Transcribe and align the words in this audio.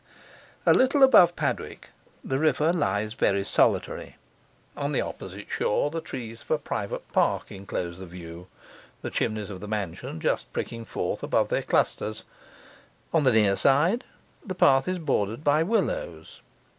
A 0.65 0.73
little 0.73 1.03
above 1.03 1.35
Padwick 1.35 1.89
the 2.23 2.39
river 2.39 2.73
lies 2.73 3.13
very 3.13 3.43
solitary. 3.43 4.15
On 4.75 4.93
the 4.93 5.01
opposite 5.01 5.47
shore 5.47 5.91
the 5.91 6.01
trees 6.01 6.41
of 6.41 6.49
a 6.49 6.57
private 6.57 7.07
park 7.13 7.51
enclose 7.51 7.99
the 7.99 8.07
view, 8.07 8.47
the 9.03 9.11
chimneys 9.11 9.51
of 9.51 9.61
the 9.61 9.67
mansion 9.67 10.19
just 10.19 10.51
pricking 10.53 10.85
forth 10.85 11.21
above 11.21 11.49
their 11.49 11.61
clusters; 11.61 12.23
on 13.13 13.25
the 13.25 13.31
near 13.31 13.55
side 13.55 14.03
the 14.43 14.55
path 14.55 14.87
is 14.87 14.97
bordered 14.97 15.43
by 15.43 15.61
willows. 15.61 16.41